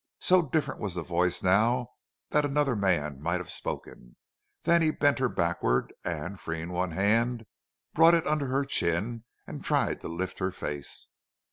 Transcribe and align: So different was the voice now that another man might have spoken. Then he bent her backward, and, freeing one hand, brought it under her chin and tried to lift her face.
So 0.17 0.41
different 0.41 0.81
was 0.81 0.95
the 0.95 1.03
voice 1.03 1.43
now 1.43 1.85
that 2.31 2.43
another 2.43 2.75
man 2.75 3.21
might 3.21 3.37
have 3.37 3.51
spoken. 3.51 4.15
Then 4.63 4.81
he 4.81 4.89
bent 4.89 5.19
her 5.19 5.29
backward, 5.29 5.93
and, 6.03 6.39
freeing 6.39 6.71
one 6.71 6.89
hand, 6.89 7.45
brought 7.93 8.15
it 8.15 8.25
under 8.25 8.47
her 8.47 8.65
chin 8.65 9.25
and 9.45 9.63
tried 9.63 10.01
to 10.01 10.07
lift 10.07 10.39
her 10.39 10.49
face. 10.49 11.05